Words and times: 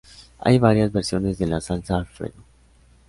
Hay 0.39 0.57
varias 0.57 0.91
versiones 0.91 1.37
de 1.37 1.45
la 1.45 1.61
salsa 1.61 1.95
alfredo. 1.97 2.41